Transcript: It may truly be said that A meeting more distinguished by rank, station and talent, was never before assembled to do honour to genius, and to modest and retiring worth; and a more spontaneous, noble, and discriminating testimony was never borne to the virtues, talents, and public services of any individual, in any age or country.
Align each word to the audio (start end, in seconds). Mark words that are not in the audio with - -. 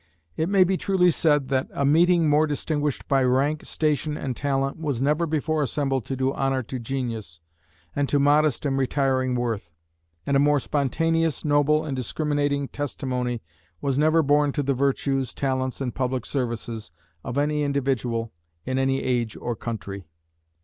It 0.35 0.49
may 0.49 0.63
truly 0.77 1.05
be 1.05 1.11
said 1.11 1.49
that 1.49 1.67
A 1.73 1.85
meeting 1.85 2.27
more 2.27 2.47
distinguished 2.47 3.07
by 3.07 3.23
rank, 3.23 3.63
station 3.65 4.17
and 4.17 4.35
talent, 4.35 4.79
was 4.79 4.99
never 4.99 5.27
before 5.27 5.61
assembled 5.61 6.05
to 6.05 6.15
do 6.15 6.33
honour 6.33 6.63
to 6.63 6.79
genius, 6.79 7.39
and 7.95 8.09
to 8.09 8.17
modest 8.17 8.65
and 8.65 8.79
retiring 8.79 9.35
worth; 9.35 9.71
and 10.25 10.35
a 10.35 10.39
more 10.39 10.59
spontaneous, 10.59 11.45
noble, 11.45 11.85
and 11.85 11.95
discriminating 11.95 12.67
testimony 12.69 13.43
was 13.79 13.99
never 13.99 14.23
borne 14.23 14.51
to 14.53 14.63
the 14.63 14.73
virtues, 14.73 15.35
talents, 15.35 15.79
and 15.81 15.93
public 15.93 16.25
services 16.25 16.89
of 17.23 17.37
any 17.37 17.61
individual, 17.61 18.33
in 18.65 18.79
any 18.79 19.03
age 19.03 19.37
or 19.37 19.55
country. 19.55 20.07